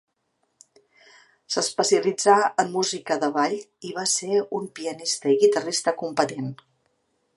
[1.55, 3.53] S'especialitzà en música de ball
[3.91, 6.51] i va ser un pianista i guitarrista competent.